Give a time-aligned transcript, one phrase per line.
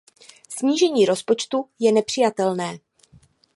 [0.49, 2.77] Snížení rozpočtu je nepřijatelné.